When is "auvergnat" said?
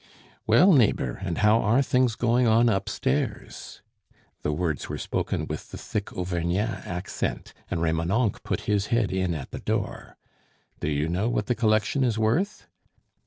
6.11-6.87